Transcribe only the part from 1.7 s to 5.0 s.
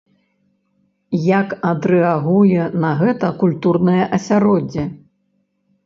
адрэагуе на гэта культурнае асяроддзе?